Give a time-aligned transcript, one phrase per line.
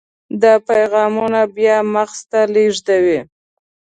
[0.41, 3.19] دا پیغامونه بیا مغز ته لیږدوي.